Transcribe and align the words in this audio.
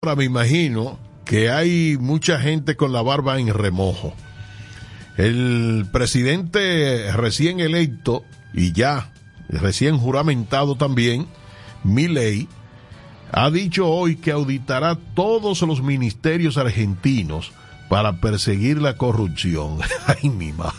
Ahora 0.00 0.14
me 0.14 0.26
imagino 0.26 0.96
que 1.24 1.50
hay 1.50 1.96
mucha 1.98 2.38
gente 2.38 2.76
con 2.76 2.92
la 2.92 3.02
barba 3.02 3.40
en 3.40 3.52
remojo. 3.52 4.14
El 5.16 5.88
presidente 5.90 7.10
recién 7.10 7.58
electo 7.58 8.22
y 8.54 8.70
ya 8.70 9.10
recién 9.48 9.98
juramentado 9.98 10.76
también, 10.76 11.26
Milei, 11.82 12.46
ha 13.32 13.50
dicho 13.50 13.88
hoy 13.88 14.14
que 14.14 14.30
auditará 14.30 14.96
todos 15.16 15.62
los 15.62 15.82
ministerios 15.82 16.58
argentinos 16.58 17.50
para 17.88 18.20
perseguir 18.20 18.80
la 18.80 18.96
corrupción. 18.96 19.80
Ay, 20.06 20.30
mi 20.30 20.52
madre. 20.52 20.78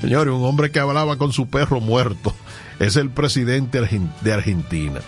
Señores, 0.00 0.32
un 0.32 0.42
hombre 0.42 0.70
que 0.70 0.80
hablaba 0.80 1.18
con 1.18 1.34
su 1.34 1.50
perro 1.50 1.82
muerto 1.82 2.34
es 2.78 2.96
el 2.96 3.10
presidente 3.10 3.78
de 4.22 4.32
Argentina. 4.32 5.02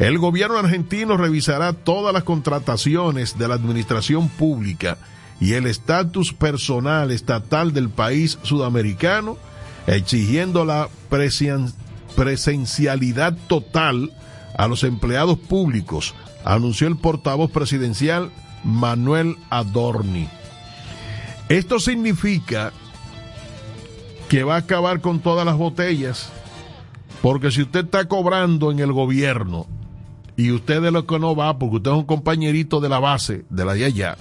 El 0.00 0.18
gobierno 0.18 0.56
argentino 0.56 1.18
revisará 1.18 1.74
todas 1.74 2.14
las 2.14 2.22
contrataciones 2.22 3.36
de 3.36 3.46
la 3.46 3.54
administración 3.54 4.30
pública 4.30 4.96
y 5.42 5.52
el 5.52 5.66
estatus 5.66 6.32
personal 6.32 7.10
estatal 7.10 7.74
del 7.74 7.90
país 7.90 8.38
sudamericano, 8.42 9.36
exigiendo 9.86 10.64
la 10.64 10.88
presencialidad 12.14 13.36
total 13.46 14.10
a 14.56 14.68
los 14.68 14.84
empleados 14.84 15.38
públicos, 15.38 16.14
anunció 16.46 16.88
el 16.88 16.96
portavoz 16.96 17.50
presidencial 17.50 18.30
Manuel 18.64 19.36
Adorni. 19.50 20.30
Esto 21.50 21.78
significa 21.78 22.72
que 24.30 24.44
va 24.44 24.54
a 24.54 24.60
acabar 24.60 25.02
con 25.02 25.20
todas 25.20 25.44
las 25.44 25.58
botellas, 25.58 26.32
porque 27.20 27.50
si 27.50 27.60
usted 27.60 27.84
está 27.84 28.06
cobrando 28.06 28.70
en 28.70 28.78
el 28.78 28.94
gobierno 28.94 29.66
y 30.40 30.52
usted 30.52 30.80
de 30.80 30.90
lo 30.90 31.06
que 31.06 31.18
no 31.18 31.36
va, 31.36 31.58
porque 31.58 31.76
usted 31.76 31.90
es 31.90 31.96
un 31.98 32.06
compañerito 32.06 32.80
de 32.80 32.88
la 32.88 32.98
base, 32.98 33.44
de 33.50 33.64
la 33.66 33.74
de 33.74 33.84
allá, 33.84 34.16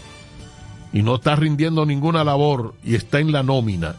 y 0.91 1.01
no 1.01 1.15
está 1.15 1.37
rindiendo 1.37 1.85
ninguna 1.85 2.25
labor 2.25 2.75
y 2.83 2.95
está 2.95 3.19
en 3.19 3.31
la 3.31 3.41
nómina, 3.41 3.95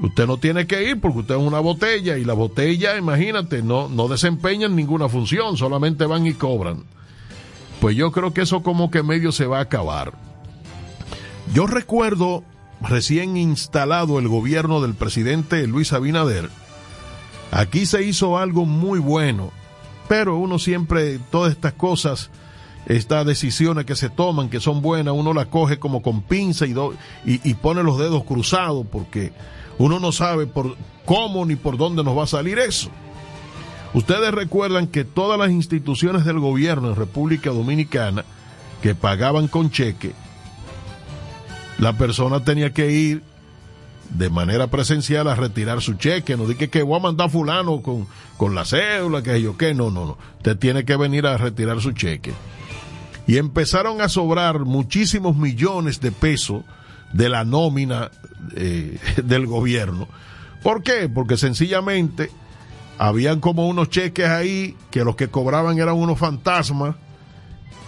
usted 0.00 0.26
no 0.26 0.38
tiene 0.38 0.66
que 0.66 0.88
ir 0.88 1.02
porque 1.02 1.18
usted 1.18 1.34
es 1.34 1.42
una 1.42 1.60
botella 1.60 2.16
y 2.16 2.24
la 2.24 2.32
botella, 2.32 2.96
imagínate, 2.96 3.62
no, 3.62 3.90
no 3.90 4.08
desempeñan 4.08 4.74
ninguna 4.74 5.10
función, 5.10 5.58
solamente 5.58 6.06
van 6.06 6.26
y 6.26 6.32
cobran. 6.32 6.84
Pues 7.80 7.94
yo 7.94 8.10
creo 8.10 8.32
que 8.32 8.40
eso 8.40 8.62
como 8.62 8.90
que 8.90 9.02
medio 9.02 9.32
se 9.32 9.44
va 9.44 9.58
a 9.58 9.62
acabar. 9.62 10.14
Yo 11.52 11.66
recuerdo 11.66 12.42
recién 12.80 13.36
instalado 13.36 14.18
el 14.18 14.28
gobierno 14.28 14.80
del 14.80 14.94
presidente 14.94 15.66
Luis 15.66 15.92
Abinader, 15.92 16.48
aquí 17.50 17.84
se 17.84 18.02
hizo 18.02 18.38
algo 18.38 18.64
muy 18.64 18.98
bueno, 18.98 19.52
pero 20.08 20.36
uno 20.36 20.58
siempre, 20.58 21.18
todas 21.30 21.52
estas 21.52 21.72
cosas, 21.72 22.30
estas 22.86 23.24
decisiones 23.24 23.86
que 23.86 23.96
se 23.96 24.10
toman, 24.10 24.50
que 24.50 24.60
son 24.60 24.82
buenas, 24.82 25.14
uno 25.14 25.32
las 25.32 25.46
coge 25.46 25.78
como 25.78 26.02
con 26.02 26.22
pinza 26.22 26.66
y, 26.66 26.74
y, 27.24 27.40
y 27.42 27.54
pone 27.54 27.82
los 27.82 27.98
dedos 27.98 28.24
cruzados 28.24 28.86
porque 28.90 29.32
uno 29.78 30.00
no 30.00 30.12
sabe 30.12 30.46
por 30.46 30.76
cómo 31.04 31.44
ni 31.46 31.56
por 31.56 31.76
dónde 31.76 32.04
nos 32.04 32.16
va 32.16 32.24
a 32.24 32.28
salir 32.28 32.58
eso. 32.58 32.90
Ustedes 33.94 34.32
recuerdan 34.32 34.88
que 34.88 35.04
todas 35.04 35.38
las 35.38 35.50
instituciones 35.50 36.24
del 36.24 36.40
gobierno 36.40 36.88
en 36.88 36.96
República 36.96 37.50
Dominicana 37.50 38.24
que 38.82 38.94
pagaban 38.94 39.48
con 39.48 39.70
cheque, 39.70 40.12
la 41.78 41.92
persona 41.96 42.44
tenía 42.44 42.72
que 42.72 42.90
ir 42.90 43.22
de 44.10 44.30
manera 44.30 44.68
presencial 44.68 45.28
a 45.28 45.34
retirar 45.34 45.80
su 45.80 45.94
cheque. 45.94 46.36
No 46.36 46.46
dije 46.46 46.68
que 46.68 46.82
voy 46.82 46.98
a 46.98 47.02
mandar 47.02 47.30
fulano 47.30 47.82
con, 47.82 48.06
con 48.36 48.54
la 48.54 48.64
cédula, 48.64 49.22
que 49.22 49.40
yo 49.40 49.56
qué. 49.56 49.74
No, 49.74 49.90
no, 49.90 50.04
no. 50.04 50.18
Usted 50.38 50.56
tiene 50.58 50.84
que 50.84 50.96
venir 50.96 51.26
a 51.26 51.36
retirar 51.36 51.80
su 51.80 51.92
cheque. 51.92 52.32
Y 53.26 53.38
empezaron 53.38 54.00
a 54.00 54.08
sobrar 54.08 54.60
muchísimos 54.60 55.36
millones 55.36 56.00
de 56.00 56.12
pesos 56.12 56.62
de 57.12 57.28
la 57.28 57.44
nómina 57.44 58.10
eh, 58.54 58.98
del 59.24 59.46
gobierno. 59.46 60.08
¿Por 60.62 60.82
qué? 60.82 61.08
Porque 61.08 61.36
sencillamente 61.36 62.30
habían 62.98 63.40
como 63.40 63.68
unos 63.68 63.90
cheques 63.90 64.28
ahí 64.28 64.76
que 64.90 65.04
los 65.04 65.16
que 65.16 65.28
cobraban 65.28 65.78
eran 65.78 65.96
unos 65.96 66.18
fantasmas 66.18 66.96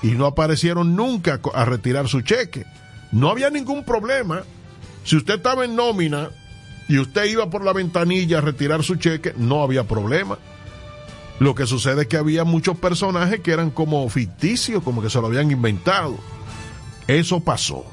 y 0.03 0.09
no 0.09 0.27
aparecieron 0.27 0.95
nunca 0.97 1.41
a 1.55 1.65
retirar 1.65 2.09
su 2.09 2.21
cheque. 2.21 2.67
No 3.13 3.31
había 3.31 3.51
ningún 3.51 3.85
problema. 3.85 4.43
Si 5.06 5.17
usted 5.17 5.37
estaba 5.37 5.65
en 5.65 5.77
nómina 5.77 6.31
y 6.89 6.99
usted 6.99 7.27
iba 7.27 7.49
por 7.49 7.65
la 7.65 7.72
ventanilla 7.72 8.39
a 8.39 8.41
retirar 8.41 8.83
su 8.83 8.97
cheque, 8.97 9.34
no 9.37 9.62
había 9.62 9.84
problema. 9.84 10.37
Lo 11.39 11.55
que 11.55 11.65
sucede 11.67 12.03
es 12.03 12.09
que 12.09 12.17
había 12.17 12.43
muchos 12.43 12.77
personajes 12.77 13.41
que 13.41 13.53
eran 13.53 13.71
como 13.71 14.09
ficticios, 14.09 14.83
como 14.83 15.00
que 15.00 15.09
se 15.09 15.21
lo 15.21 15.28
habían 15.28 15.50
inventado. 15.50 16.16
Eso 17.06 17.39
pasó 17.39 17.84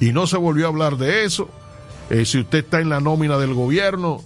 y 0.00 0.12
no 0.12 0.26
se 0.26 0.38
volvió 0.38 0.64
a 0.64 0.68
hablar 0.70 0.96
de 0.96 1.24
eso. 1.24 1.50
Eh, 2.08 2.24
si 2.24 2.38
usted 2.38 2.64
está 2.64 2.80
en 2.80 2.88
la 2.88 3.00
nómina 3.00 3.36
del 3.36 3.52
gobierno, 3.52 4.22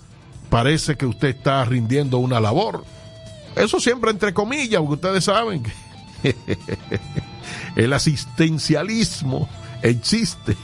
parece 0.49 0.97
que 0.97 1.07
usted 1.07 1.29
está 1.29 1.65
rindiendo 1.65 2.19
una 2.19 2.39
labor. 2.41 2.85
Eso 3.57 3.81
siempre 3.81 4.13
entre 4.13 4.33
comillas, 4.33 4.81
porque 4.81 4.95
ustedes 4.95 5.25
saben 5.25 5.65
que 6.23 6.37
el 7.77 7.93
asistencialismo 7.93 9.49
existe. 9.83 10.57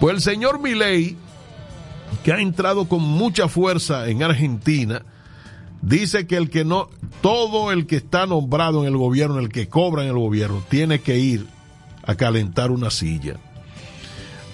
Pues 0.00 0.16
el 0.16 0.20
señor 0.20 0.60
Milei, 0.60 1.16
que 2.22 2.32
ha 2.32 2.40
entrado 2.40 2.88
con 2.88 3.02
mucha 3.02 3.48
fuerza 3.48 4.08
en 4.08 4.22
Argentina, 4.22 5.02
dice 5.82 6.26
que 6.26 6.36
el 6.36 6.50
que 6.50 6.64
no, 6.64 6.88
todo 7.20 7.72
el 7.72 7.86
que 7.86 7.96
está 7.96 8.26
nombrado 8.26 8.82
en 8.82 8.88
el 8.88 8.96
gobierno, 8.96 9.38
el 9.38 9.48
que 9.48 9.68
cobra 9.68 10.02
en 10.02 10.08
el 10.08 10.18
gobierno, 10.18 10.62
tiene 10.68 11.00
que 11.00 11.18
ir 11.18 11.46
a 12.02 12.14
calentar 12.16 12.70
una 12.70 12.90
silla. 12.90 13.36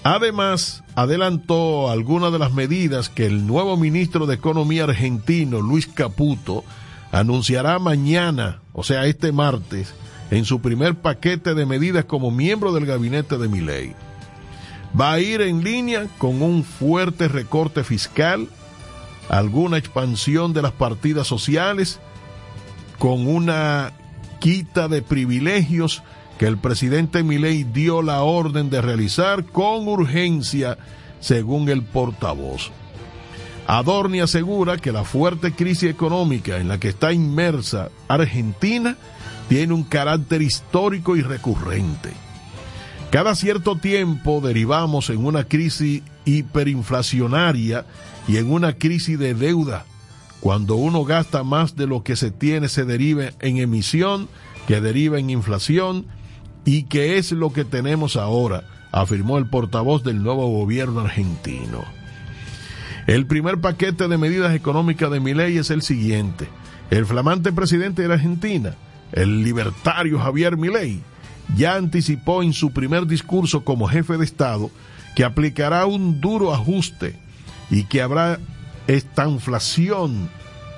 Además, 0.03 0.83
adelantó 0.95 1.91
algunas 1.91 2.33
de 2.33 2.39
las 2.39 2.53
medidas 2.53 3.09
que 3.09 3.27
el 3.27 3.47
nuevo 3.47 3.77
ministro 3.77 4.27
de 4.27 4.37
Economía 4.37 4.85
argentino, 4.85 5.61
Luis 5.61 5.87
Caputo, 5.87 6.65
anunciará 7.13 7.79
mañana, 7.79 8.61
o 8.73 8.83
sea, 8.83 9.05
este 9.07 9.33
martes, 9.33 9.95
en 10.31 10.45
su 10.45 10.61
primer 10.61 10.95
paquete 10.95 11.55
de 11.55 11.67
medidas 11.67 12.05
como 12.05 12.31
miembro 12.31 12.73
del 12.73 12.87
gabinete 12.87 13.37
de 13.37 13.49
Milei. 13.49 13.95
Va 14.99 15.13
a 15.13 15.21
ir 15.21 15.41
en 15.41 15.63
línea 15.63 16.07
con 16.19 16.43
un 16.43 16.65
fuerte 16.65 17.29
recorte 17.29 17.85
fiscal, 17.85 18.49
alguna 19.29 19.79
expansión 19.79 20.53
de 20.53 20.63
las 20.63 20.73
partidas 20.73 21.27
sociales, 21.27 22.01
con 22.99 23.27
una 23.27 23.93
quita 24.41 24.89
de 24.89 25.03
privilegios 25.03 26.03
que 26.39 26.47
el 26.47 26.59
presidente 26.59 27.23
Milei 27.23 27.65
dio 27.65 28.03
la 28.03 28.23
orden 28.23 28.71
de 28.71 28.81
realizar 28.81 29.45
con 29.45 29.87
urgencia, 29.87 30.79
según 31.21 31.69
el 31.69 31.83
portavoz. 31.83 32.71
Adorni 33.67 34.21
asegura 34.21 34.79
que 34.79 34.91
la 34.91 35.05
fuerte 35.05 35.53
crisis 35.53 35.91
económica 35.91 36.57
en 36.57 36.67
la 36.67 36.81
que 36.81 36.89
está 36.89 37.13
inmersa 37.13 37.91
Argentina 38.09 38.97
tiene 39.49 39.75
un 39.75 39.85
carácter 39.85 40.43
histórico 40.43 41.17
y 41.17 41.23
recurrente. 41.23 42.11
Cada 43.11 43.35
cierto 43.35 43.77
tiempo 43.77 44.41
derivamos 44.41 45.11
en 45.11 45.25
una 45.25 45.45
crisis 45.45 46.03
hiperinflacionaria 46.25 47.85
y 48.29 48.37
en 48.37 48.53
una 48.53 48.75
crisis 48.75 49.19
de 49.19 49.35
deuda. 49.35 49.85
Cuando 50.41 50.77
uno 50.77 51.05
gasta 51.05 51.43
más 51.43 51.77
de 51.77 51.87
lo 51.87 52.03
que 52.03 52.17
se 52.17 52.31
tiene 52.31 52.69
se 52.69 52.85
deriva 52.85 53.31
en 53.41 53.59
emisión, 53.59 54.29
que 54.67 54.81
deriva 54.81 55.19
en 55.19 55.31
inflación 55.31 56.07
¿Y 56.65 56.85
qué 56.85 57.19
es 57.19 57.33
lo 57.33 57.53
que 57.53 57.65
tenemos 57.65 58.17
ahora? 58.17 58.65
afirmó 58.93 59.39
el 59.39 59.47
portavoz 59.47 60.03
del 60.03 60.23
nuevo 60.23 60.49
gobierno 60.49 61.01
argentino. 61.01 61.85
El 63.07 63.27
primer 63.27 63.61
paquete 63.61 64.09
de 64.09 64.19
medidas 64.19 64.53
económicas 64.55 65.11
de 65.13 65.21
mi 65.21 65.33
ley 65.33 65.59
es 65.59 65.71
el 65.71 65.83
siguiente. 65.83 66.49
El 66.91 67.07
flamante 67.07 67.53
presidente 67.53 68.03
de 68.03 68.09
la 68.09 68.15
Argentina, 68.15 68.75
el 69.13 69.45
libertario 69.45 70.19
Javier 70.19 70.57
Milei, 70.57 71.01
ya 71.57 71.75
anticipó 71.75 72.43
en 72.43 72.53
su 72.53 72.73
primer 72.73 73.07
discurso 73.07 73.65
como 73.65 73.89
jefe 73.89 74.17
de 74.17 74.25
Estado 74.25 74.71
que 75.15 75.25
aplicará 75.25 75.87
un 75.87 76.21
duro 76.21 76.55
ajuste 76.55 77.17
y 77.71 77.85
que 77.85 78.03
habrá 78.03 78.39
esta 78.87 79.29
inflación 79.29 80.29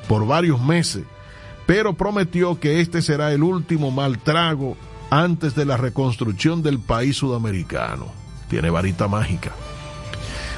por 0.08 0.26
varios 0.26 0.60
meses, 0.60 1.04
pero 1.66 1.94
prometió 1.94 2.58
que 2.58 2.80
este 2.80 3.02
será 3.02 3.32
el 3.32 3.42
último 3.42 3.90
mal 3.90 4.18
trago 4.18 4.76
antes 5.10 5.54
de 5.54 5.64
la 5.64 5.76
reconstrucción 5.76 6.62
del 6.62 6.78
país 6.78 7.16
sudamericano. 7.16 8.06
Tiene 8.48 8.70
varita 8.70 9.08
mágica. 9.08 9.52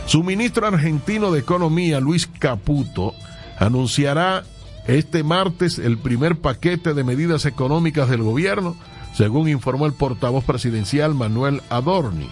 Su 0.06 0.22
ministro 0.22 0.66
argentino 0.66 1.32
de 1.32 1.40
Economía, 1.40 2.00
Luis 2.00 2.26
Caputo, 2.26 3.14
anunciará 3.58 4.44
este 4.86 5.22
martes 5.22 5.78
el 5.78 5.98
primer 5.98 6.36
paquete 6.36 6.92
de 6.94 7.04
medidas 7.04 7.46
económicas 7.46 8.08
del 8.10 8.22
gobierno, 8.22 8.76
según 9.16 9.48
informó 9.48 9.86
el 9.86 9.92
portavoz 9.92 10.44
presidencial 10.44 11.14
Manuel 11.14 11.62
Adorni. 11.70 12.28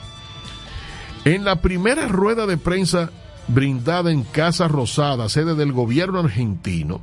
En 1.25 1.45
la 1.45 1.63
primera 1.63 2.09
rueda 2.09 2.47
de 2.47 2.57
prensa 2.57 3.11
brindada 3.49 4.11
en 4.11 4.25
Casa 4.25 4.69
Rosada, 4.69 5.29
sede 5.29 5.55
del 5.55 5.73
gobierno 5.73 6.19
argentino, 6.21 7.01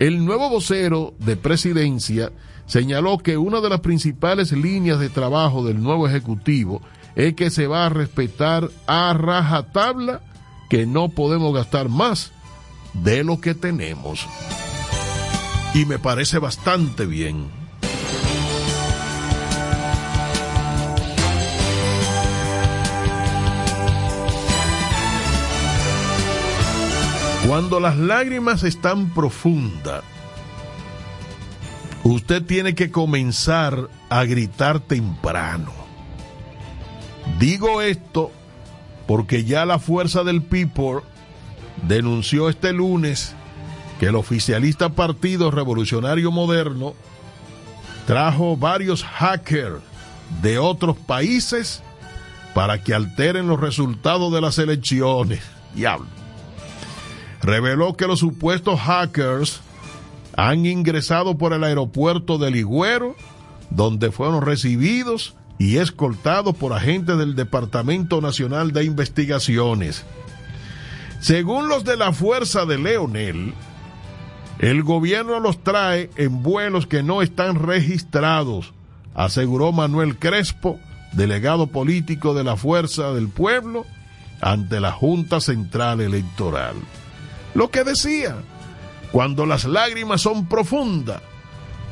El 0.00 0.24
nuevo 0.24 0.50
vocero 0.50 1.14
de 1.20 1.36
presidencia 1.36 2.32
señaló 2.66 3.18
que 3.18 3.36
una 3.36 3.60
de 3.60 3.68
las 3.68 3.78
principales 3.78 4.50
líneas 4.50 4.98
de 4.98 5.08
trabajo 5.08 5.64
del 5.64 5.80
nuevo 5.80 6.08
Ejecutivo 6.08 6.82
es 7.14 7.34
que 7.34 7.48
se 7.50 7.68
va 7.68 7.86
a 7.86 7.90
respetar 7.90 8.70
a 8.88 9.12
rajatabla 9.14 10.20
que 10.68 10.84
no 10.84 11.10
podemos 11.10 11.54
gastar 11.54 11.88
más 11.88 12.32
de 12.92 13.22
lo 13.22 13.40
que 13.40 13.54
tenemos. 13.54 14.26
Y 15.74 15.84
me 15.86 16.00
parece 16.00 16.38
bastante 16.38 17.06
bien. 17.06 17.63
Cuando 27.46 27.78
las 27.78 27.98
lágrimas 27.98 28.62
están 28.62 29.10
profundas, 29.10 30.02
usted 32.02 32.42
tiene 32.42 32.74
que 32.74 32.90
comenzar 32.90 33.90
a 34.08 34.24
gritar 34.24 34.80
temprano. 34.80 35.70
Digo 37.38 37.82
esto 37.82 38.32
porque 39.06 39.44
ya 39.44 39.66
la 39.66 39.78
fuerza 39.78 40.24
del 40.24 40.42
People 40.42 41.02
denunció 41.86 42.48
este 42.48 42.72
lunes 42.72 43.34
que 44.00 44.06
el 44.06 44.14
oficialista 44.14 44.88
Partido 44.88 45.50
Revolucionario 45.50 46.30
Moderno 46.32 46.94
trajo 48.06 48.56
varios 48.56 49.04
hackers 49.04 49.82
de 50.40 50.58
otros 50.58 50.96
países 50.96 51.82
para 52.54 52.82
que 52.82 52.94
alteren 52.94 53.48
los 53.48 53.60
resultados 53.60 54.32
de 54.32 54.40
las 54.40 54.56
elecciones. 54.56 55.42
Diablo 55.74 56.13
reveló 57.44 57.94
que 57.94 58.06
los 58.06 58.20
supuestos 58.20 58.80
hackers 58.80 59.60
han 60.36 60.66
ingresado 60.66 61.36
por 61.36 61.52
el 61.52 61.62
aeropuerto 61.62 62.38
de 62.38 62.50
Ligüero, 62.50 63.14
donde 63.70 64.10
fueron 64.10 64.42
recibidos 64.42 65.36
y 65.58 65.76
escoltados 65.76 66.56
por 66.56 66.72
agentes 66.72 67.18
del 67.18 67.36
Departamento 67.36 68.20
Nacional 68.20 68.72
de 68.72 68.84
Investigaciones. 68.84 70.04
Según 71.20 71.68
los 71.68 71.84
de 71.84 71.96
la 71.96 72.12
Fuerza 72.12 72.64
de 72.64 72.78
Leonel, 72.78 73.54
el 74.58 74.82
gobierno 74.82 75.38
los 75.38 75.62
trae 75.62 76.10
en 76.16 76.42
vuelos 76.42 76.86
que 76.86 77.02
no 77.02 77.22
están 77.22 77.56
registrados, 77.56 78.72
aseguró 79.14 79.70
Manuel 79.70 80.18
Crespo, 80.18 80.80
delegado 81.12 81.66
político 81.66 82.34
de 82.34 82.44
la 82.44 82.56
Fuerza 82.56 83.12
del 83.12 83.28
Pueblo, 83.28 83.84
ante 84.40 84.80
la 84.80 84.92
Junta 84.92 85.40
Central 85.40 86.00
Electoral 86.00 86.74
lo 87.54 87.70
que 87.70 87.84
decía, 87.84 88.36
cuando 89.12 89.46
las 89.46 89.64
lágrimas 89.64 90.20
son 90.20 90.46
profundas, 90.48 91.22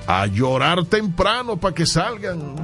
a 0.06 0.26
llorar 0.26 0.84
temprano 0.86 1.56
para 1.56 1.74
que 1.74 1.86
salgan. 1.86 2.56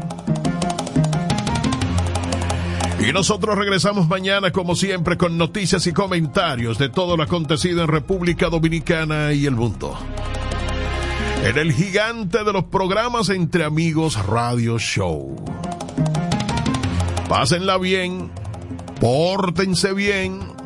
Y 3.00 3.12
nosotros 3.12 3.56
regresamos 3.56 4.08
mañana, 4.08 4.50
como 4.50 4.74
siempre, 4.74 5.16
con 5.16 5.38
noticias 5.38 5.86
y 5.86 5.92
comentarios 5.92 6.78
de 6.78 6.88
todo 6.88 7.16
lo 7.16 7.22
acontecido 7.22 7.82
en 7.82 7.88
República 7.88 8.48
Dominicana 8.48 9.32
y 9.32 9.46
el 9.46 9.54
mundo. 9.54 9.96
En 11.44 11.56
el 11.56 11.72
gigante 11.72 12.42
de 12.42 12.52
los 12.52 12.64
programas 12.64 13.28
Entre 13.28 13.62
Amigos 13.62 14.26
Radio 14.26 14.76
Show. 14.80 15.36
Pásenla 17.28 17.78
bien, 17.78 18.32
pórtense 19.00 19.92
bien 19.92 20.57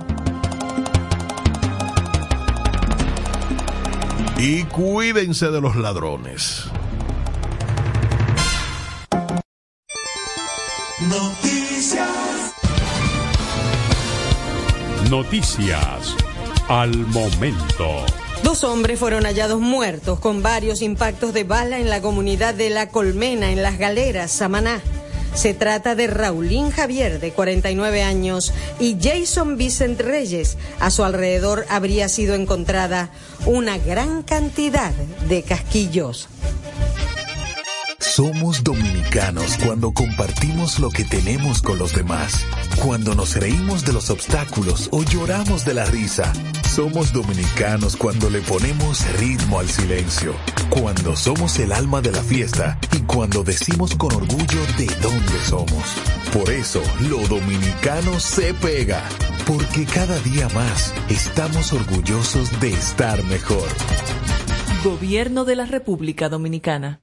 Y 4.44 4.65
cuídense 4.65 5.53
de 5.53 5.61
los 5.61 5.77
ladrones. 5.77 6.65
Noticias. 11.09 12.09
Noticias 15.09 16.17
al 16.69 16.91
momento. 17.06 18.05
Dos 18.43 18.65
hombres 18.65 18.99
fueron 18.99 19.27
hallados 19.27 19.61
muertos 19.61 20.19
con 20.19 20.43
varios 20.43 20.83
impactos 20.83 21.33
de 21.33 21.44
bala 21.44 21.79
en 21.79 21.89
la 21.89 22.03
comunidad 22.03 22.53
de 22.53 22.71
La 22.71 22.89
Colmena, 22.89 23.53
en 23.53 23.62
Las 23.62 23.79
Galeras, 23.79 24.33
Samaná. 24.33 24.83
Se 25.34 25.55
trata 25.55 25.94
de 25.94 26.06
Raulín 26.06 26.70
Javier, 26.70 27.19
de 27.19 27.32
49 27.32 28.02
años, 28.02 28.52
y 28.79 28.99
Jason 29.00 29.56
Vicent 29.56 30.00
Reyes. 30.00 30.58
A 30.79 30.90
su 30.90 31.05
alrededor 31.05 31.64
habría 31.69 32.08
sido 32.08 32.34
encontrada 32.34 33.11
una 33.46 33.79
gran 33.79 34.23
cantidad 34.23 34.93
de 35.29 35.43
casquillos. 35.43 36.29
Somos 38.14 38.62
dominicanos 38.62 39.56
cuando 39.64 39.91
compartimos 39.93 40.79
lo 40.79 40.91
que 40.91 41.03
tenemos 41.03 41.62
con 41.62 41.79
los 41.79 41.94
demás, 41.94 42.44
cuando 42.85 43.14
nos 43.14 43.35
reímos 43.37 43.87
de 43.87 43.94
los 43.94 44.11
obstáculos 44.11 44.91
o 44.93 45.03
lloramos 45.03 45.64
de 45.64 45.73
la 45.73 45.87
risa. 45.87 46.31
Somos 46.69 47.14
dominicanos 47.14 47.97
cuando 47.97 48.29
le 48.29 48.43
ponemos 48.43 49.11
ritmo 49.19 49.61
al 49.61 49.69
silencio, 49.70 50.35
cuando 50.69 51.17
somos 51.17 51.59
el 51.59 51.73
alma 51.73 52.03
de 52.03 52.12
la 52.12 52.23
fiesta 52.23 52.79
y 52.94 52.99
cuando 53.00 53.44
decimos 53.44 53.94
con 53.94 54.12
orgullo 54.12 54.61
de 54.76 54.94
dónde 55.00 55.38
somos. 55.49 55.97
Por 56.35 56.50
eso, 56.50 56.82
lo 57.08 57.26
dominicano 57.29 58.20
se 58.20 58.53
pega, 58.53 59.03
porque 59.47 59.87
cada 59.87 60.19
día 60.19 60.50
más 60.50 60.93
estamos 61.08 61.73
orgullosos 61.73 62.61
de 62.61 62.75
estar 62.75 63.25
mejor. 63.25 63.69
Gobierno 64.85 65.47
de 65.47 65.56
la 65.56 65.65
República 65.65 66.29
Dominicana. 66.29 67.00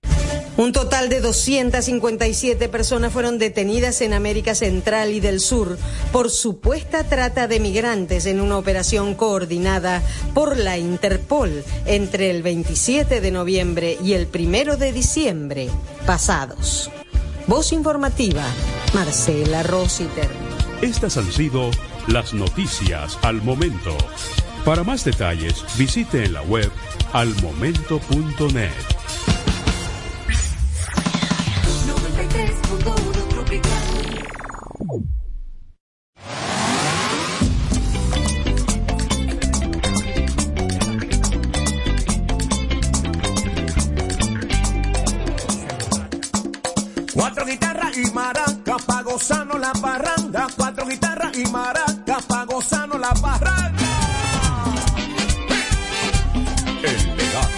Un 0.59 0.73
total 0.73 1.07
de 1.07 1.21
257 1.21 2.67
personas 2.67 3.13
fueron 3.13 3.39
detenidas 3.39 4.01
en 4.01 4.11
América 4.11 4.53
Central 4.55 5.13
y 5.13 5.21
del 5.21 5.39
Sur 5.39 5.77
por 6.11 6.29
supuesta 6.29 7.05
trata 7.05 7.47
de 7.47 7.61
migrantes 7.61 8.25
en 8.25 8.41
una 8.41 8.57
operación 8.57 9.15
coordinada 9.15 10.03
por 10.33 10.57
la 10.57 10.77
Interpol 10.77 11.63
entre 11.85 12.29
el 12.29 12.43
27 12.43 13.21
de 13.21 13.31
noviembre 13.31 13.97
y 14.03 14.11
el 14.11 14.27
1 14.27 14.75
de 14.75 14.91
diciembre 14.91 15.69
pasados. 16.05 16.91
Voz 17.47 17.71
informativa, 17.71 18.43
Marcela 18.93 19.63
Rositer. 19.63 20.27
Estas 20.81 21.15
han 21.15 21.31
sido 21.31 21.71
las 22.07 22.33
noticias 22.33 23.17
al 23.21 23.41
momento. 23.43 23.95
Para 24.65 24.83
más 24.83 25.05
detalles, 25.05 25.63
visite 25.77 26.25
en 26.25 26.33
la 26.33 26.41
web 26.41 26.69
almomento.net. 27.13 28.99
la 49.73 49.81
parranda. 49.81 50.47
Cuatro 50.55 50.87
guitarras 50.87 51.37
y 51.37 51.45
maracas 51.45 52.23
pa' 52.25 52.45
gozarnos 52.45 52.99
la 52.99 53.13
parranda. 53.13 53.83
El 56.83 57.17
legado. 57.17 57.49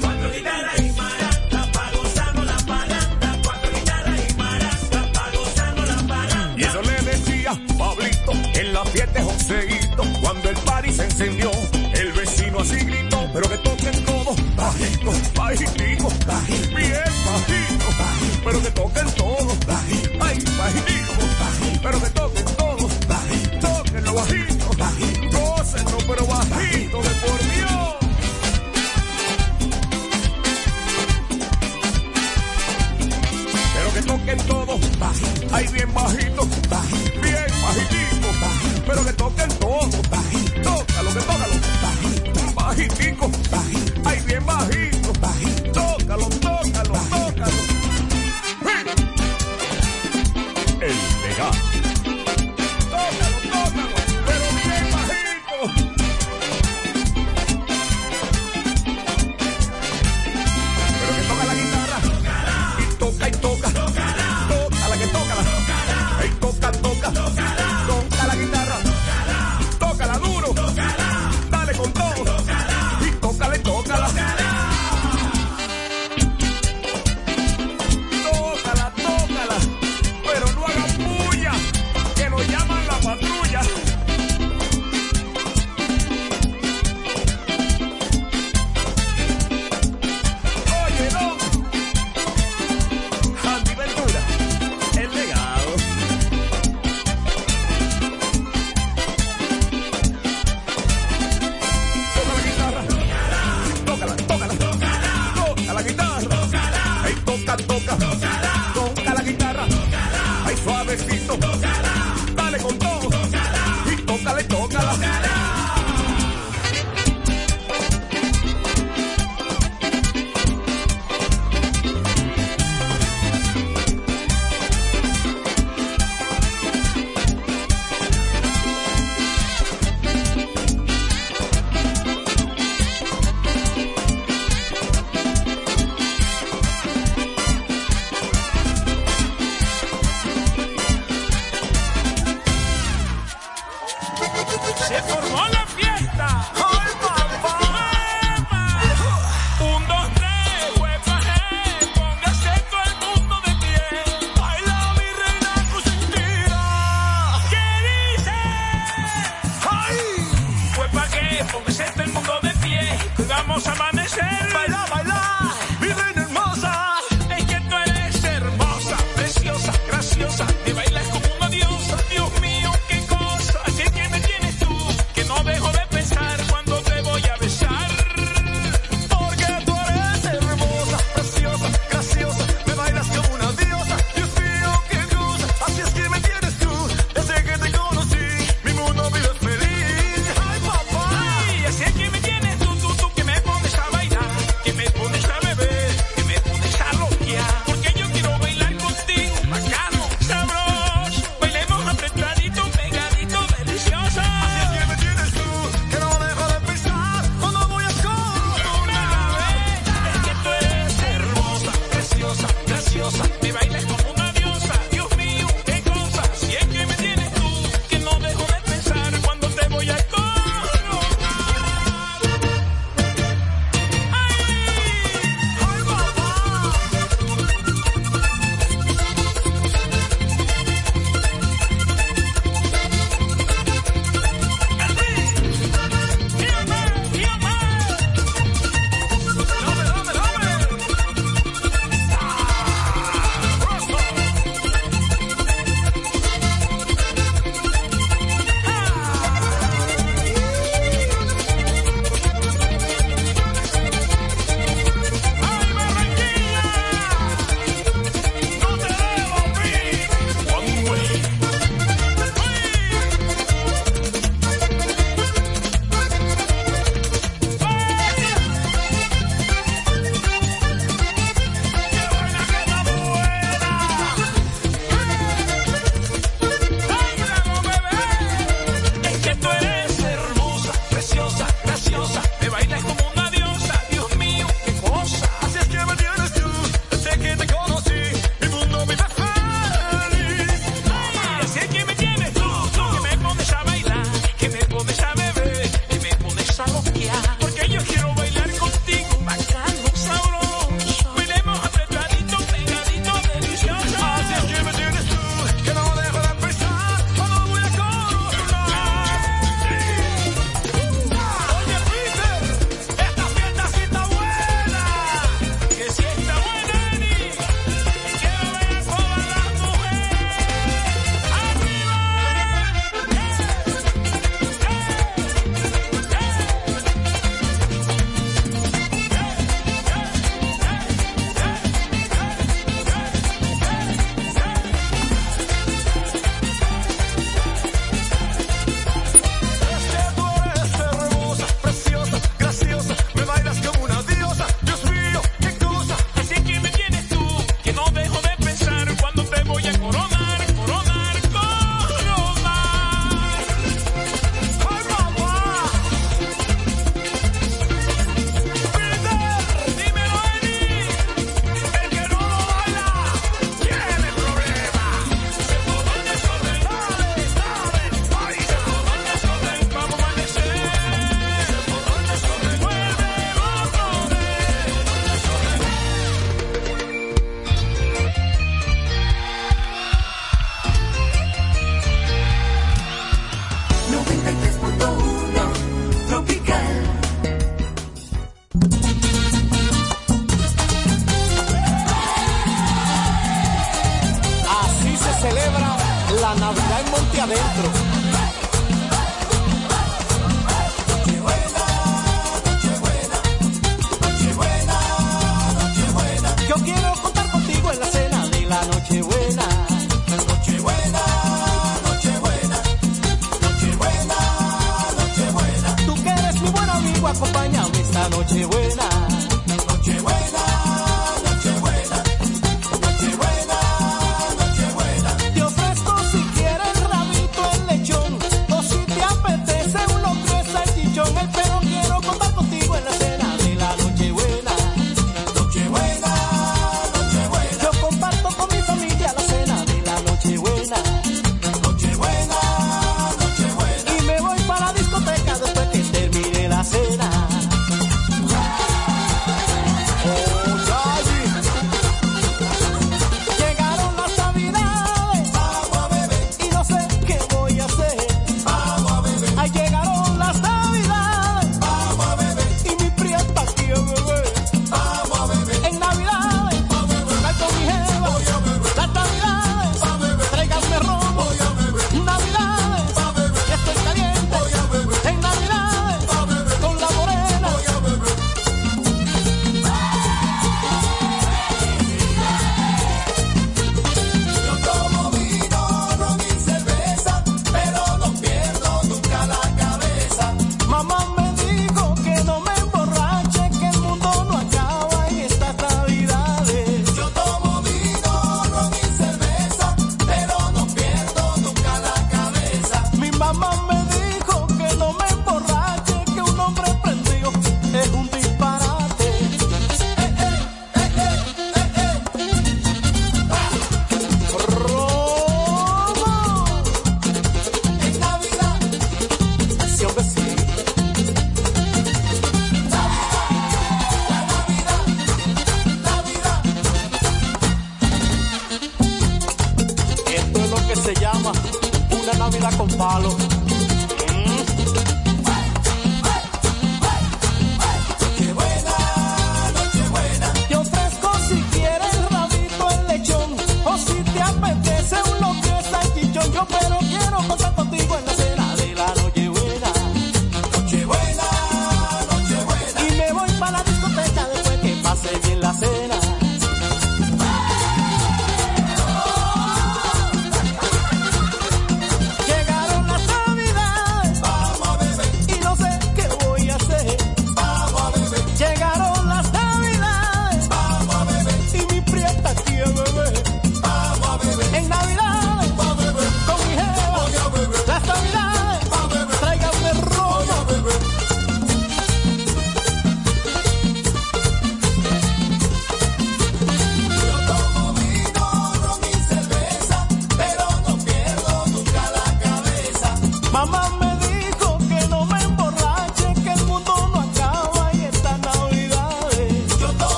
Cuatro 0.00 0.32
guitarras 0.32 0.80
y 0.80 0.92
maracas 0.92 1.66
pa' 1.68 1.90
gozarnos 1.96 2.46
la 2.46 2.56
parranda. 2.66 3.38
Cuatro 3.44 3.70
guitarras 3.70 4.20
y 4.28 4.34
maracas 4.34 5.08
pa' 5.14 5.30
gozarnos 5.36 5.88
la 5.88 5.96
parranda. 6.08 6.54
Y 6.56 6.62
eso 6.64 6.82
le 6.82 7.02
decía 7.02 7.52
Pablito 7.78 8.32
en 8.32 8.72
la 8.72 8.84
fiesta 8.86 9.18
de 9.18 9.22
Joseito. 9.24 10.02
Cuando 10.20 10.50
el 10.50 10.56
party 10.56 10.92
se 10.92 11.04
encendió, 11.04 11.50
el 11.94 12.12
vecino 12.12 12.60
así 12.60 12.76
gritó, 12.76 13.28
pero 13.32 13.48
que 13.48 13.58
toquen 13.58 14.04
todos 14.04 14.36
bajito, 14.56 15.12
bajitico, 15.34 16.08
bajito, 16.26 16.59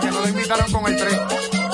que 0.00 0.10
no 0.10 0.20
lo 0.20 0.28
invitaron 0.28 0.72
con 0.72 0.86
el 0.86 0.96
3. 0.96 1.65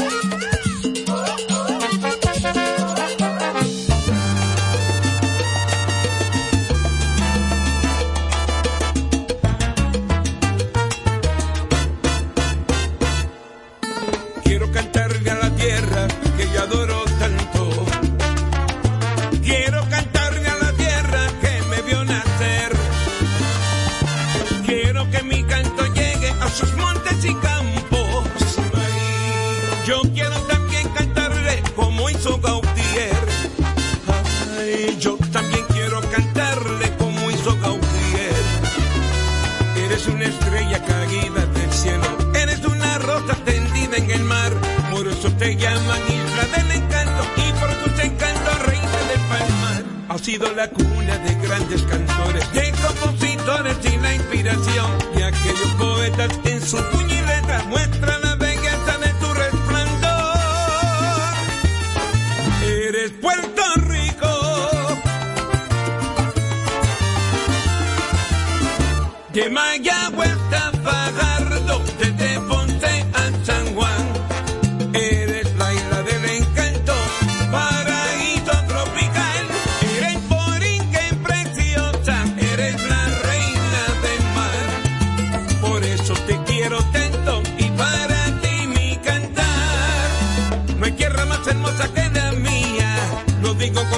la 50.50 50.68
cuna 50.68 51.18
de 51.18 51.34
grandes 51.46 51.82
cantores, 51.82 52.52
de 52.52 52.72
compositores 52.72 53.76
y 53.84 53.96
la 53.98 54.14
inspiración 54.14 54.90
y 55.16 55.22
aquellos 55.22 55.74
poetas 55.78 56.30
en 56.44 56.60
su 56.60 56.76
puño. 56.90 57.11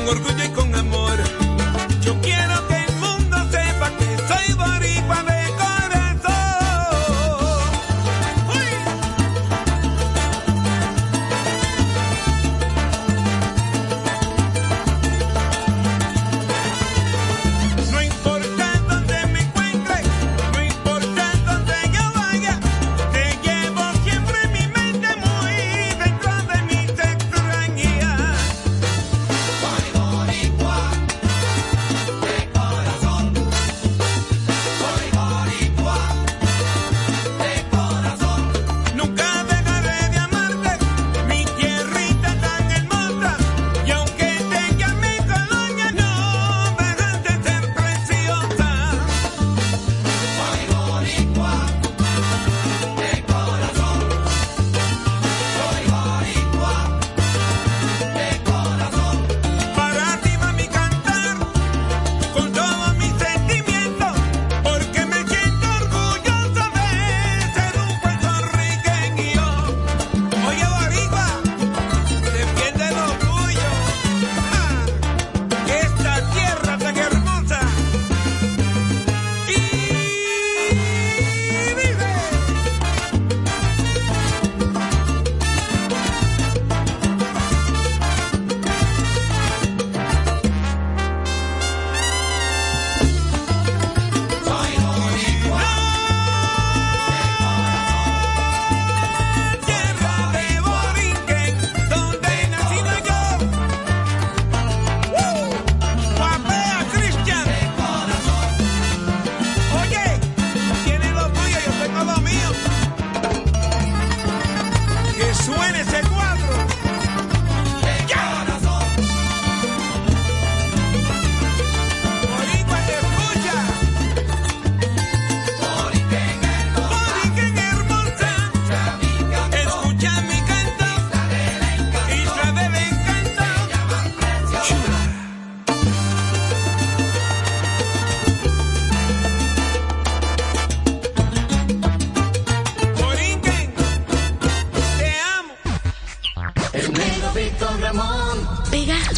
con 0.04 0.16
orgullo. 0.16 0.33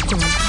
Stone. 0.07 0.46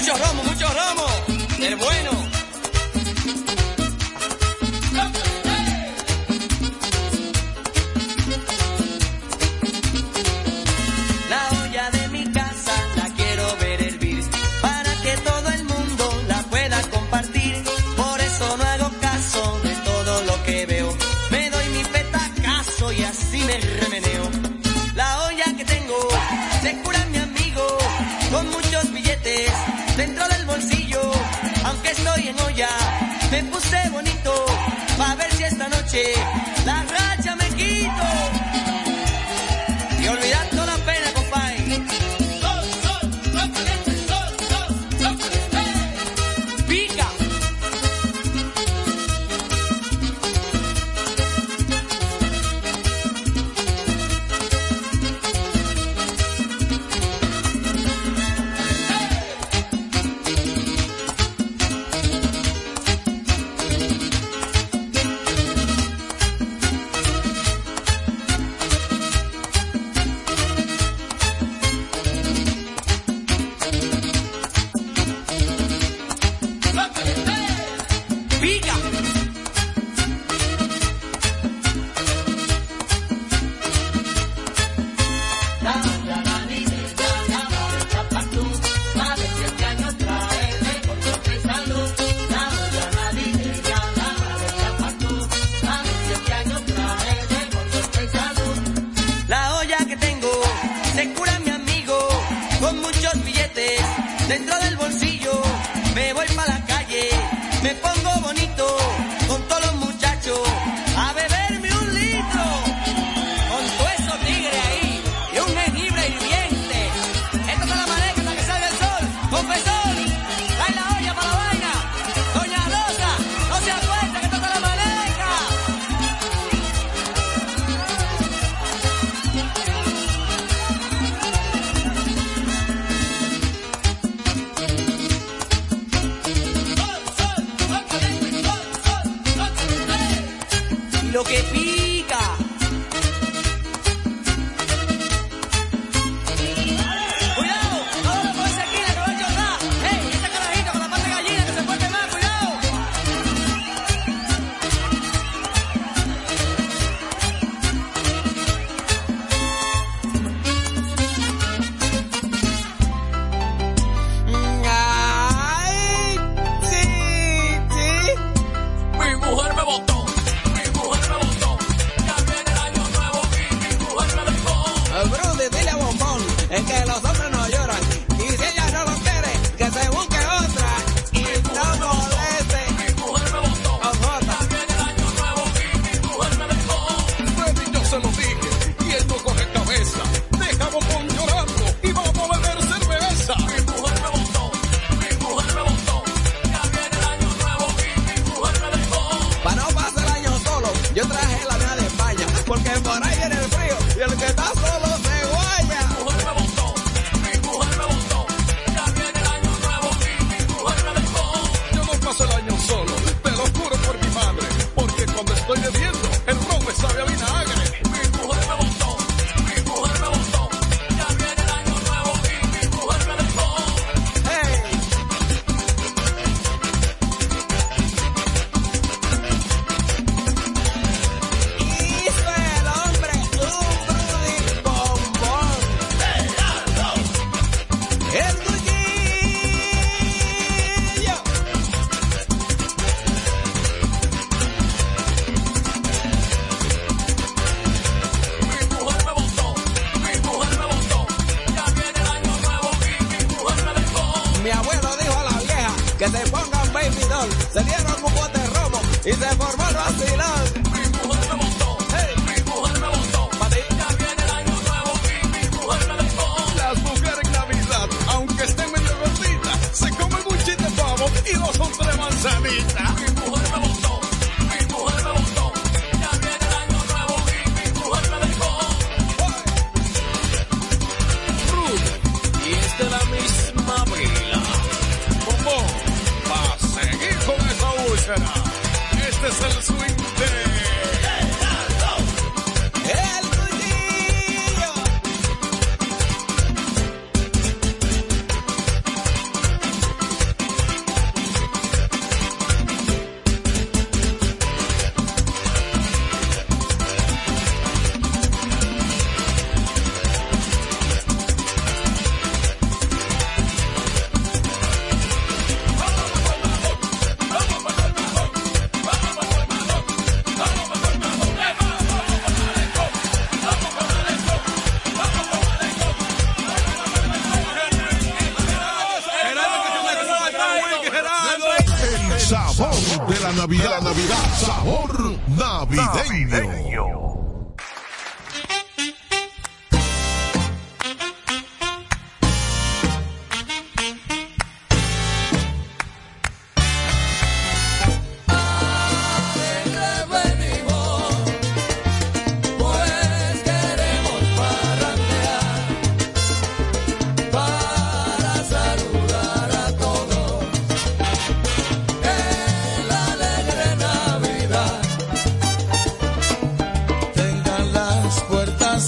Mucho. 0.00 0.49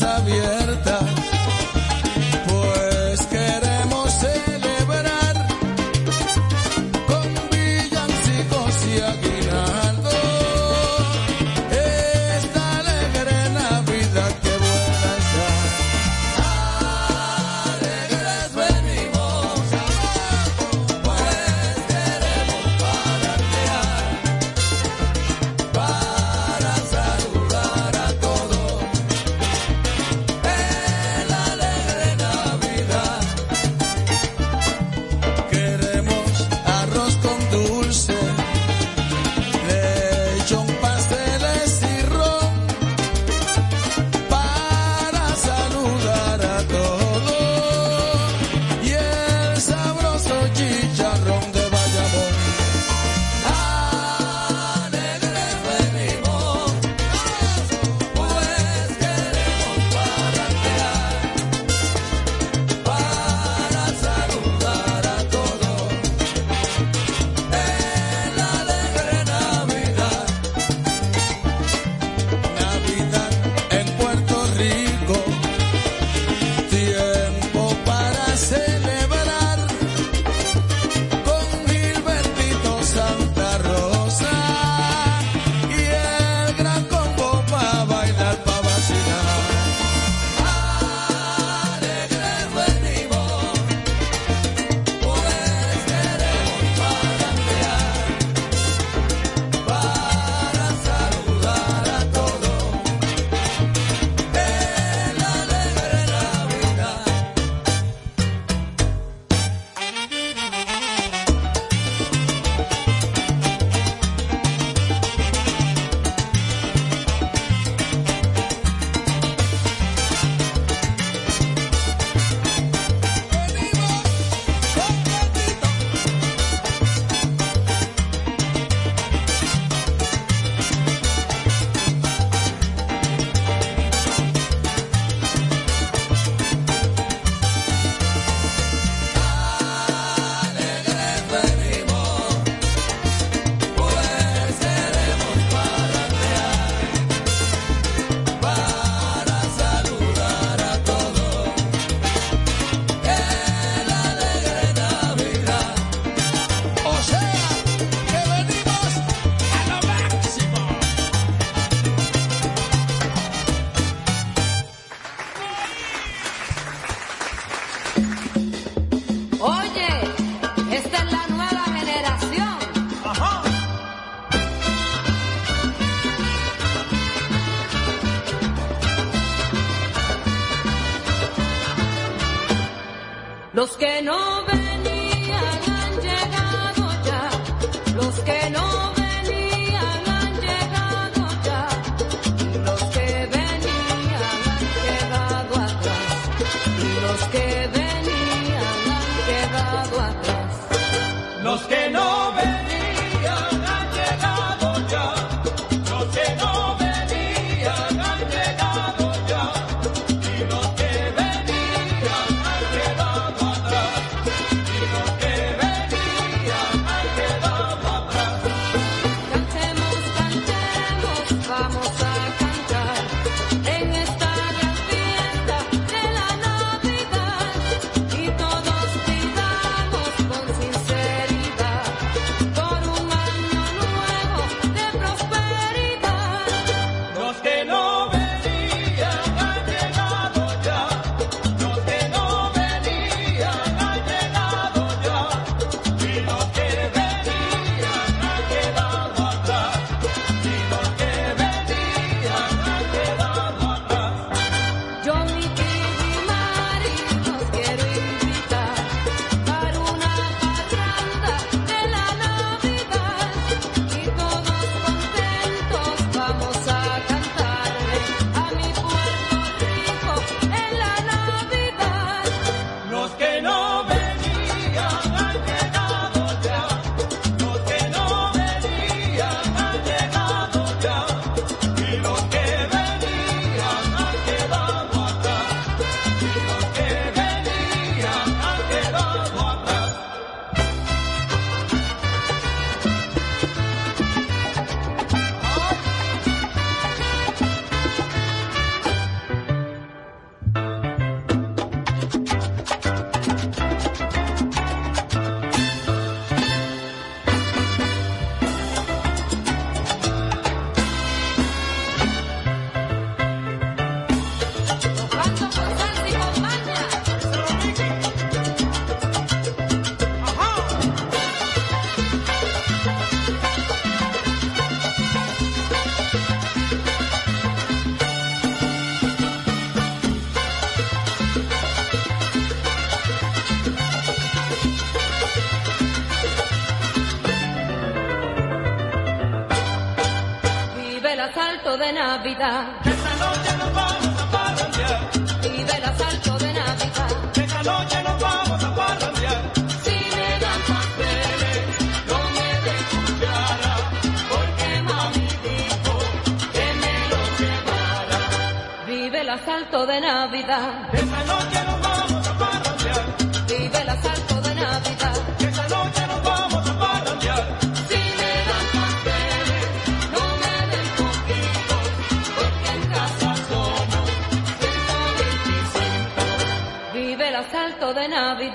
Puertas 0.00 0.51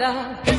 de 0.07 0.56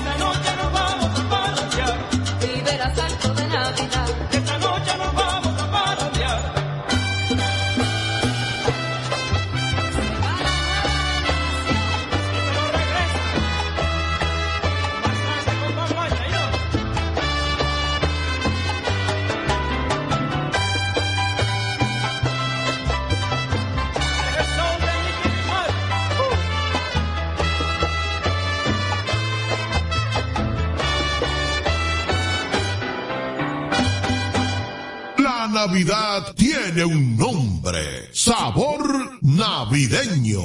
navideño. 39.88 40.37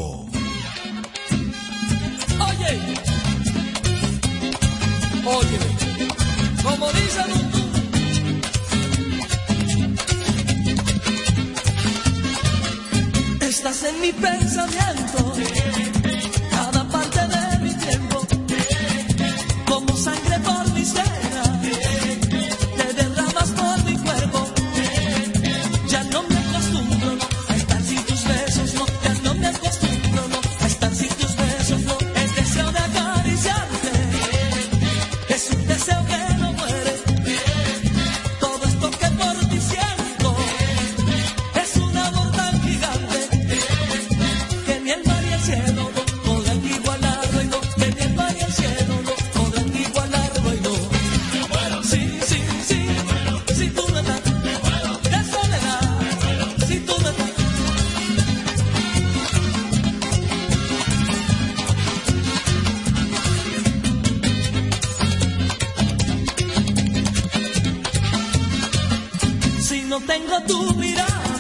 No 69.94 70.00
tengo 70.08 70.42
tu 70.48 70.74
mirada, 70.74 71.33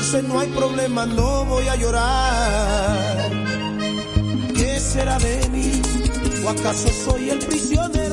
entonces 0.00 0.28
no 0.30 0.40
hay 0.40 0.48
problema, 0.48 1.04
no 1.04 1.44
voy 1.44 1.68
a 1.68 1.76
llorar. 1.76 3.30
¿Qué 4.54 4.80
será 4.80 5.18
de 5.18 5.46
mí? 5.50 5.82
¿O 6.42 6.48
acaso 6.48 6.88
soy 6.88 7.28
el 7.28 7.38
prisionero? 7.38 8.09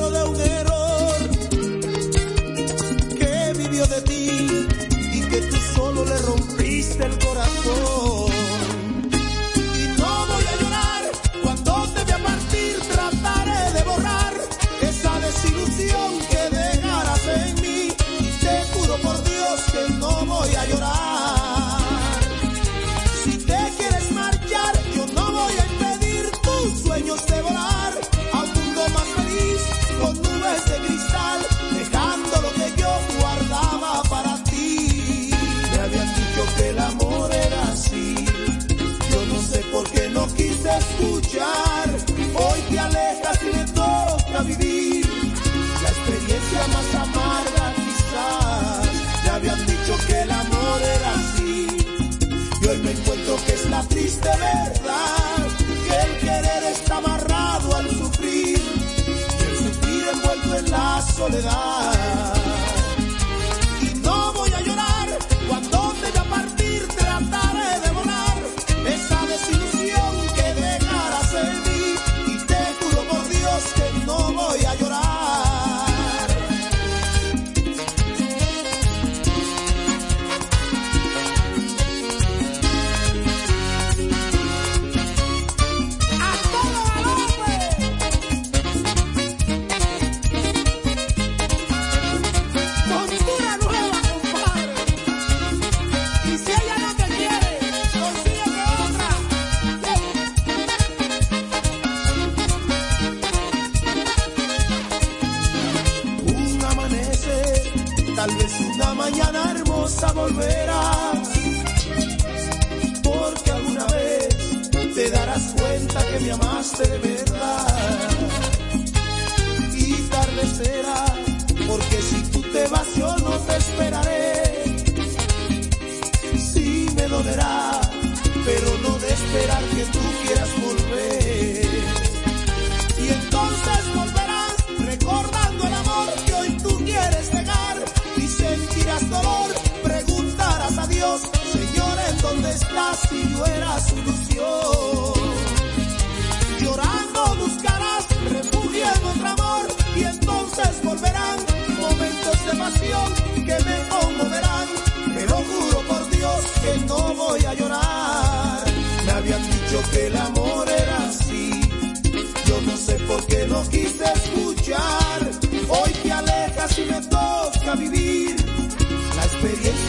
soledad. 61.18 62.37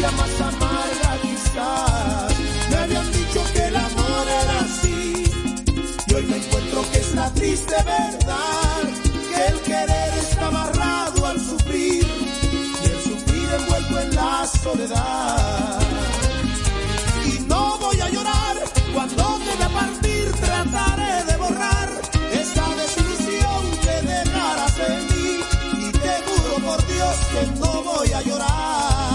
más 0.08 0.42
amarga 0.42 1.18
quizás. 1.22 2.34
Me 2.70 2.76
habían 2.78 3.12
dicho 3.12 3.44
que 3.54 3.66
el 3.68 3.76
amor 3.76 4.28
era 4.42 4.60
así, 4.62 5.24
y 6.08 6.14
hoy 6.14 6.24
me 6.24 6.38
encuentro 6.38 6.86
que 6.92 7.00
es 7.00 7.16
la 7.16 7.34
triste 7.34 7.76
verdad, 7.84 8.84
que 9.30 9.48
el 9.48 9.60
querer 9.62 10.14
está 10.20 10.48
amarrado 10.48 11.26
al 11.26 11.40
sufrir, 11.40 12.08
y 12.82 12.86
el 12.86 13.04
sufrir 13.04 13.50
envuelto 13.60 14.00
en 14.00 14.16
la 14.16 14.48
soledad. 14.48 15.80
Y 17.26 17.40
no 17.42 17.78
voy 17.80 18.00
a 18.00 18.10
llorar 18.10 18.56
cuando 18.94 19.40
me 19.40 19.64
a 19.64 19.70
partir, 19.70 20.32
trataré 20.32 21.26
de 21.26 21.38
borrar 21.38 21.90
esa 22.32 22.76
desilusión 22.76 23.62
que 23.82 24.08
dejarás 24.08 24.80
en 24.80 25.08
mí, 25.08 25.42
y 25.88 25.92
te 25.92 26.24
juro 26.26 26.56
por 26.66 26.88
Dios 26.88 27.16
que 27.34 27.60
no 27.60 27.84
voy 27.84 28.14
a 28.14 28.22
llorar. 28.22 29.09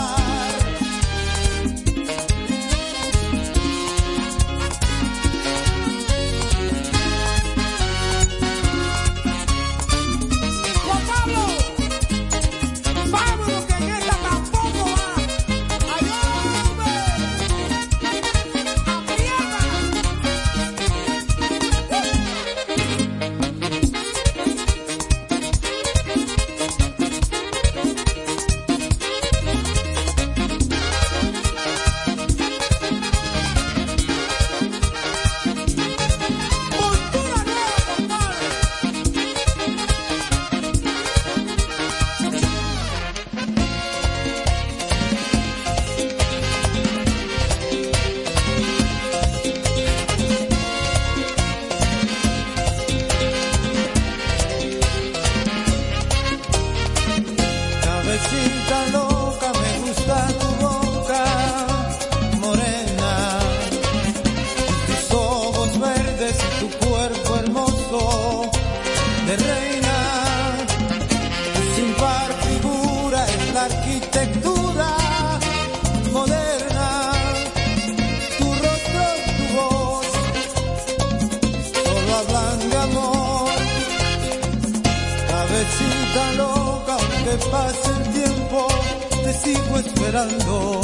Sigo 89.43 89.79
esperando. 89.79 90.81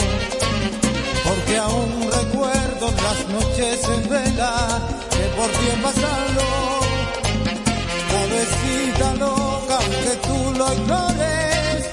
Porque 1.25 1.57
aún 1.59 1.91
recuerdo 2.21 2.87
las 3.07 3.19
noches 3.29 3.89
en 3.97 4.09
vela 4.09 4.53
que 5.11 5.25
por 5.37 5.49
ti 5.57 5.67
he 5.73 5.83
pasado. 5.83 6.45
Cabecita 8.13 9.15
loca, 9.25 9.77
aunque 9.83 10.13
tú 10.27 10.37
lo 10.59 10.67
ignores, 10.75 11.91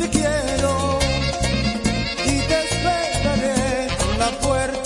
te 0.00 0.10
quiero 0.10 0.98
y 2.26 2.34
te 2.48 2.56
esperaré 2.64 3.88
con 3.98 4.18
la 4.18 4.30
puerta 4.40 4.85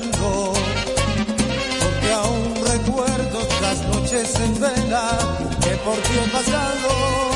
Porque 0.00 0.52
aún 2.12 2.54
recuerdo 2.66 3.46
las 3.60 3.82
noches 3.88 4.34
en 4.36 4.58
vela 4.58 5.18
que 5.60 5.76
por 5.84 5.96
ti 5.96 6.12
he 6.16 6.28
pasado. 6.30 7.31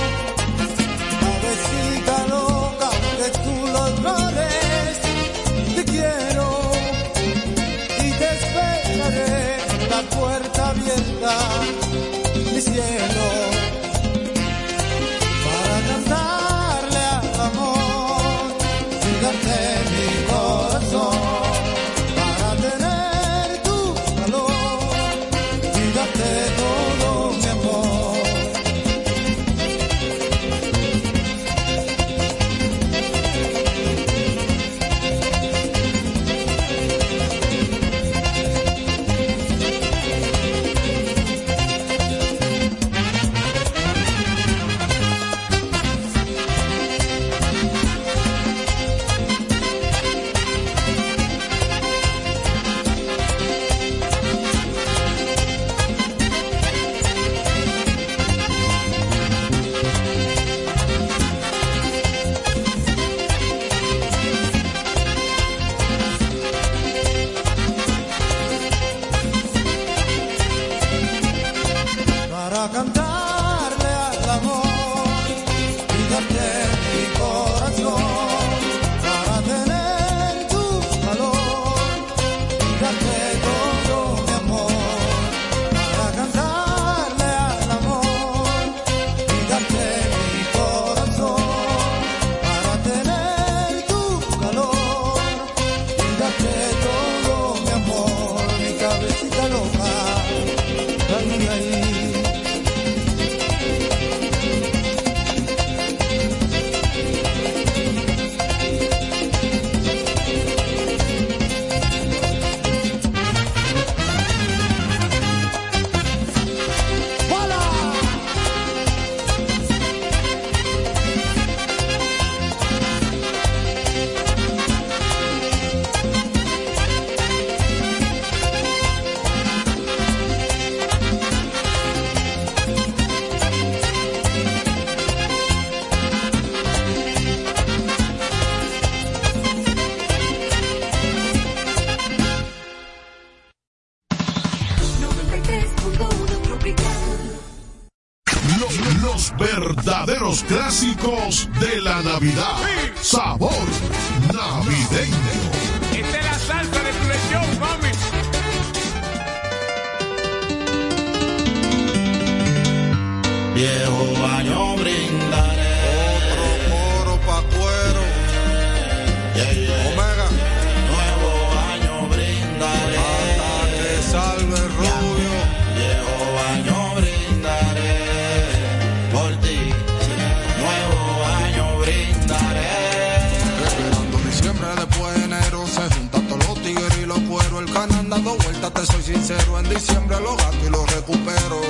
Cueros. 187.50 187.68
El 187.68 187.72
canal 187.72 188.08
dando 188.08 188.36
vueltas, 188.36 188.72
te 188.74 188.86
soy 188.86 189.02
sincero. 189.02 189.58
En 189.58 189.68
diciembre 189.68 190.16
los 190.20 190.36
gato 190.36 190.56
y 190.66 190.70
los 190.70 190.94
recupero. 190.94 191.60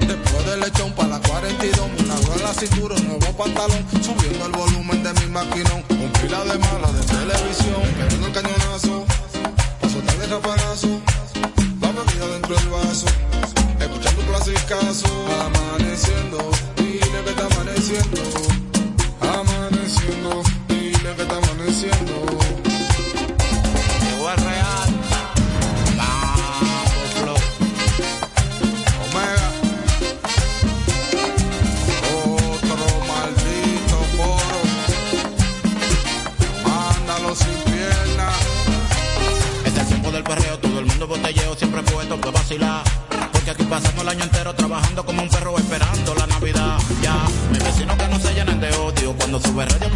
Después 0.00 0.46
del 0.46 0.60
lechón 0.60 0.92
para 0.92 1.08
la 1.08 1.20
42, 1.20 1.80
una 1.98 2.34
en 2.34 2.42
la 2.42 2.54
cintura, 2.54 2.94
un 2.94 3.08
nuevo 3.08 3.32
pantalón. 3.36 3.84
Subiendo 4.02 4.46
el 4.46 4.52
volumen 4.52 5.02
de 5.02 5.12
mi 5.14 5.26
maquinón. 5.26 5.82
Con 5.82 6.10
pila 6.20 6.44
de 6.44 6.58
mala 6.58 6.92
de 6.92 7.02
televisión. 7.04 7.82
Pegando 7.96 8.26
el 8.26 8.32
cañonazo. 8.32 9.04
Paso 9.80 9.98
tal 10.06 10.18
de 10.20 10.26
rapagazo. 10.26 11.00
La 11.80 11.92
bebida 11.92 12.26
dentro 12.32 12.56
del 12.56 12.68
vaso. 12.68 13.06
Escuchando 13.80 14.20
un 14.20 14.26
clasicazo. 14.28 15.08
Amaneciendo. 15.46 16.50
Dile 16.76 17.22
que 17.24 17.30
está 17.30 17.46
amaneciendo. 17.46 18.22
Amaneciendo. 19.20 20.42
Dile 20.68 21.14
que 21.16 21.22
está 21.22 21.36
amaneciendo. 21.36 22.35
Porque 43.32 43.50
aquí 43.50 43.64
pasamos 43.64 44.02
el 44.02 44.08
año 44.08 44.24
entero 44.24 44.54
trabajando 44.54 45.04
como 45.04 45.22
un 45.22 45.28
perro 45.28 45.58
esperando 45.58 46.14
la 46.14 46.26
Navidad. 46.26 46.78
Ya, 47.02 47.26
mis 47.50 47.62
vecinos 47.62 47.96
que 47.96 48.08
no 48.08 48.18
se 48.18 48.32
llenen 48.32 48.60
de 48.60 48.74
odio 48.76 49.14
cuando 49.14 49.38
sube 49.40 49.66
radio 49.66 49.90